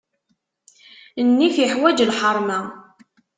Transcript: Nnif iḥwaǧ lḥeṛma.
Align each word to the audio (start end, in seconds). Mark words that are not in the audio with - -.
Nnif 1.27 1.55
iḥwaǧ 1.65 1.99
lḥeṛma. 2.09 2.59